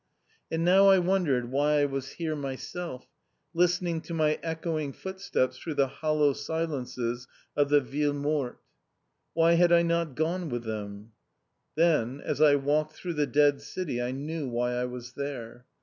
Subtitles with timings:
[0.49, 3.05] And now I wondered why I was here myself,
[3.53, 8.57] listening to my echoing footsteps through the hollow silences of the "Ville Morte."
[9.35, 11.11] Why had I not gone with the rest of them?
[11.75, 15.67] Then, as I walked through the dead city I knew why I was there.